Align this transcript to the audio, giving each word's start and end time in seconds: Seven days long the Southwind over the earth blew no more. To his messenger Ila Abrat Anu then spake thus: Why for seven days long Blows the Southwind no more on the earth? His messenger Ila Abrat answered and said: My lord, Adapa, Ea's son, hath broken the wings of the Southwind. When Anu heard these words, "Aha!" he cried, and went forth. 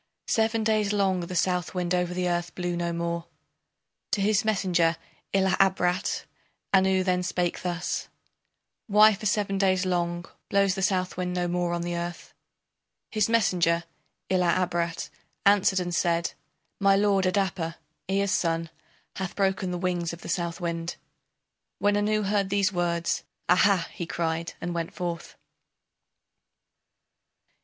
Seven 0.29 0.63
days 0.63 0.91
long 0.91 1.19
the 1.19 1.35
Southwind 1.35 1.93
over 1.93 2.11
the 2.11 2.27
earth 2.27 2.55
blew 2.55 2.75
no 2.75 2.91
more. 2.91 3.27
To 4.13 4.19
his 4.21 4.43
messenger 4.43 4.97
Ila 5.31 5.55
Abrat 5.59 6.25
Anu 6.73 7.03
then 7.03 7.21
spake 7.21 7.61
thus: 7.61 8.07
Why 8.87 9.13
for 9.13 9.27
seven 9.27 9.59
days 9.59 9.85
long 9.85 10.25
Blows 10.49 10.73
the 10.73 10.81
Southwind 10.81 11.33
no 11.35 11.47
more 11.47 11.71
on 11.71 11.83
the 11.83 11.95
earth? 11.95 12.33
His 13.11 13.29
messenger 13.29 13.83
Ila 14.31 14.51
Abrat 14.63 15.09
answered 15.45 15.79
and 15.79 15.93
said: 15.93 16.33
My 16.79 16.95
lord, 16.95 17.25
Adapa, 17.27 17.75
Ea's 18.09 18.31
son, 18.31 18.71
hath 19.17 19.35
broken 19.35 19.69
the 19.69 19.77
wings 19.77 20.13
of 20.13 20.21
the 20.21 20.29
Southwind. 20.29 20.95
When 21.77 21.95
Anu 21.95 22.23
heard 22.23 22.49
these 22.49 22.73
words, 22.73 23.23
"Aha!" 23.47 23.87
he 23.91 24.07
cried, 24.07 24.53
and 24.59 24.73
went 24.73 24.95
forth. 24.95 25.35